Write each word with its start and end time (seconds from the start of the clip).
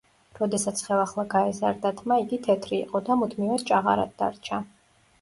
როდესაც 0.37 0.81
ხელახლა 0.85 1.25
გაეზარდა 1.35 1.93
თმა, 2.01 2.19
იგი 2.25 2.41
თეთრი 2.49 2.83
იყო 2.89 3.05
და 3.11 3.21
მუდმივად 3.23 3.71
ჭაღარად 3.73 4.21
დარჩა. 4.25 4.65